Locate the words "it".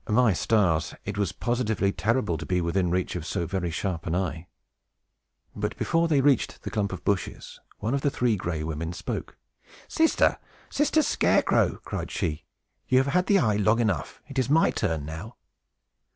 1.05-1.15, 14.27-14.39